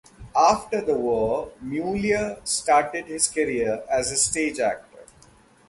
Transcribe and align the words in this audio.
After 0.35 0.81
the 0.81 0.95
war, 0.95 1.51
Muliar 1.63 2.39
started 2.43 3.05
his 3.05 3.27
career 3.27 3.83
as 3.87 4.11
a 4.11 4.17
stage 4.17 4.59
actor. 4.59 5.03